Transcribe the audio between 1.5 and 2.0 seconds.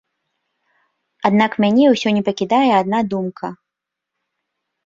мяне